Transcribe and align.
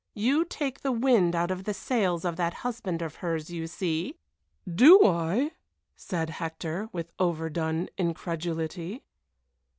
You 0.15 0.45
take 0.45 0.81
the 0.81 0.91
wind 0.91 1.35
out 1.35 1.51
of 1.51 1.63
the 1.65 1.75
sails 1.75 2.25
of 2.25 2.35
that 2.35 2.55
husband 2.65 3.03
of 3.03 3.17
hers, 3.17 3.51
you 3.51 3.67
see!" 3.67 4.17
"Do 4.67 5.05
I?" 5.05 5.51
said 5.95 6.31
Hector, 6.31 6.89
with 6.91 7.11
overdone 7.19 7.87
incredulity. 7.99 9.03